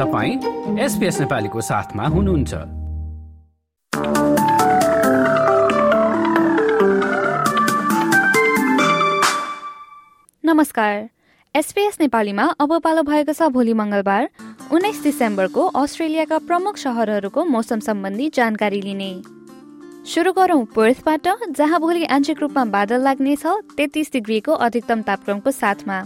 तपाईँ 0.00 0.78
एसपिएस 0.80 1.18
नेपालीको 1.20 1.60
साथमा 1.60 2.04
हुनुहुन्छ। 2.06 2.54
नमस्कार। 10.44 11.08
एसपिएस 11.54 12.00
नेपालीमा 12.00 12.44
अब 12.60 12.72
पालो 12.80 13.02
भएको 13.02 13.32
छ 13.32 13.48
भोलि 13.52 13.72
मङ्गलबार 13.72 14.28
उन्नाइस 14.72 15.02
डिसेम्बरको 15.02 15.66
अस्ट्रेलियाका 15.82 16.38
प्रमुख 16.48 16.76
सहरहरूको 16.76 17.44
मौसम 17.44 17.80
सम्बन्धी 17.80 18.30
जानकारी 18.34 18.80
लिने। 18.80 19.10
सुरु 20.08 20.32
गरौँ 20.32 20.64
पर्थबाट 20.76 21.28
जहाँ 21.52 21.80
भोलि 21.80 22.04
आंशिक 22.08 22.40
रूपमा 22.40 22.64
बादल 22.72 23.04
लाग्नेछ 23.04 23.46
तेत्तिस 23.76 24.12
डिग्रीको 24.12 24.52
अधिकतम 24.64 25.02
तापक्रमको 25.02 25.50
साथमा। 25.50 26.00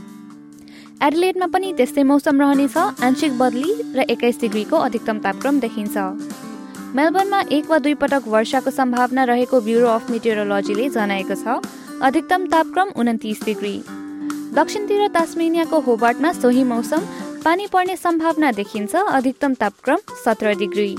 एडिलेडमा 1.02 1.46
पनि 1.52 1.72
त्यस्तै 1.76 2.02
मौसम 2.02 2.40
रहनेछ 2.40 2.76
आंशिक 3.02 3.32
बदली 3.38 3.72
र 3.94 4.04
एक्काइस 4.12 4.38
डिग्रीको 4.40 4.76
अधिकतम 4.78 5.18
तापक्रम 5.24 5.58
देखिन्छ। 5.60 5.96
मेलबर्नमा 6.96 7.40
एक 7.50 7.70
वा 7.70 7.78
दुई 7.84 7.94
पटक 8.02 8.28
वर्षाको 8.34 8.70
सम्भावना 8.70 9.24
रहेको 9.30 9.60
ब्युरो 9.60 9.88
अफ 9.88 10.10
मिटेरोलोजीले 10.10 10.88
जनाएको 10.96 11.34
छ 11.34 11.58
अधिकतम 12.02 12.46
तापक्रम 12.54 12.88
उन्तिस 12.96 13.44
डिग्री। 13.44 13.74
दक्षिणतिर 14.54 15.08
तास्मेनियाको 15.10 15.80
होबार्टमा 15.88 16.32
सोही 16.34 16.64
मौसम 16.64 17.00
पानी 17.44 17.66
पर्ने 17.72 17.96
सम्भावना 17.96 18.52
देखिन्छ 18.54 18.94
अधिकतम 18.94 19.54
तापक्रम 19.60 19.98
सत्र 20.24 20.54
डिग्री। 20.62 20.90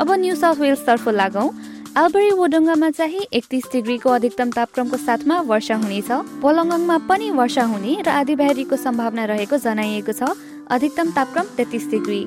अब 0.00 0.12
न्यू 0.12 0.34
साउथ 0.36 0.60
वेल्सतर्फ 0.60 1.08
लागौँ। 1.18 1.48
आलबरी 1.96 2.30
वोडुङ्गामा 2.36 2.88
चाहिँ 2.90 3.20
एकतिस 3.32 3.64
डिग्रीको 3.72 4.10
अधिकतम 4.10 4.50
तापक्रमको 4.52 4.96
साथमा 4.96 5.36
वर्षा 5.48 5.74
हुनेछ। 5.80 6.10
पोलङ्गङमा 6.44 6.96
पनि 7.08 7.30
वर्षा 7.32 7.64
हुने 7.72 7.92
र 8.04 8.08
आधिबेहरीको 8.20 8.76
सम्भावना 8.76 9.24
रहेको 9.32 9.56
जनाइएको 9.56 10.12
छ। 10.12 10.28
अधिकतम 10.68 11.10
तापक्रम 11.16 11.46
तेत्तिस 11.56 11.88
डिग्री। 11.90 12.20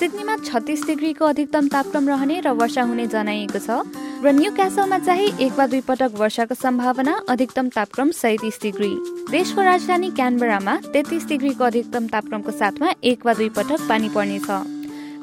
सिडनीमा 0.00 0.36
छत्तिस 0.48 0.86
डिग्रीको 0.86 1.24
अधिकतम 1.24 1.68
तापक्रम 1.68 2.08
रहने 2.08 2.40
र 2.40 2.48
वर्षा 2.56 2.82
हुने 2.88 3.06
जनाइएको 3.12 3.60
छ। 3.60 3.84
र 4.24 4.32
न्यू 4.32 4.50
क्यासलमा 4.56 4.98
चाहिँ 5.04 5.28
एक 5.44 5.52
वा 5.52 5.66
दुई 5.66 5.80
पटक 5.84 6.16
वर्षाको 6.16 6.54
सम्भावना 6.56 7.20
अधिकतम 7.28 7.68
तापक्रम 7.76 8.10
सैतिस 8.16 8.56
डिग्री। 8.62 8.92
देशको 9.28 9.60
राजधानी 9.60 10.10
क्यानबरामा 10.16 10.76
तेत्तिस 10.96 11.28
डिग्रीको 11.28 11.64
अधिकतम 11.64 12.06
तापक्रमको 12.08 12.50
साथमा 12.50 12.94
एक 13.04 13.26
वा 13.26 13.34
दुई 13.34 13.48
पटक 13.52 13.88
पानी 13.88 14.08
पर्नेछ। 14.08 14.48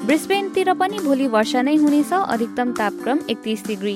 ब्रिस्बेनतिर 0.06 0.74
पनि 0.74 1.00
भोलि 1.00 1.28
वर्षा 1.28 1.62
नै 1.62 1.76
हुनेछ 1.76 2.12
अधिकतम 2.14 2.72
तापक्रम 2.74 3.20
एकतिस 3.30 3.64
डिग्री। 3.68 3.96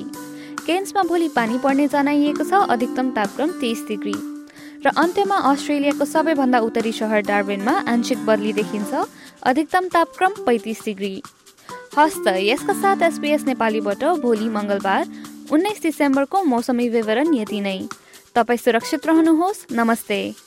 केन्समा 0.65 1.03
भोलि 1.03 1.27
पानी 1.29 1.57
पर्ने 1.59 1.87
जनाइएको 1.87 2.43
छ 2.43 2.61
अधिकतम 2.69 3.09
तापक्रम 3.11 3.51
तेइस 3.59 3.83
डिग्री। 3.87 4.13
र 4.85 4.93
अन्त्यमा 4.95 5.35
अस्ट्रेलियाको 5.51 6.05
सबैभन्दा 6.05 6.59
उत्तरी 6.61 6.91
सहर 6.93 7.21
डार्बेनमा 7.27 7.73
आंशिक 7.89 8.25
बदली 8.25 8.53
देखिन्छ 8.53 9.03
अधिकतम 9.43 9.87
तापक्रम 9.89 10.33
पैँतिस 10.45 10.83
डिग्री। 10.85 11.13
हस्त 11.97 12.27
यसका 12.39 12.73
साथ 12.81 13.03
एसपिएस 13.03 13.45
नेपालीबाट 13.45 14.03
भोलि 14.23 14.49
मङ्गलबार 14.49 15.05
उन्नाइस 15.51 15.81
डिसेम्बरको 15.83 16.43
मौसमी 16.45 16.89
विवरण 16.89 17.33
यति 17.35 17.61
नै। 17.61 17.79
तपाईँ 18.35 18.57
सुरक्षित 18.57 19.07
रहनुहोस्। 19.07 19.65
नमस्ते। 19.73 20.46